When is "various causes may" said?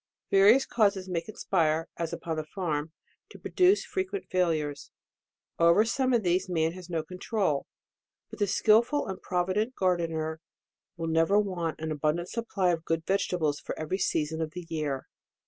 0.31-1.21